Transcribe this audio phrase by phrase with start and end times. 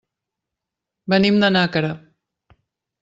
[1.15, 1.93] Venim de Nàquera.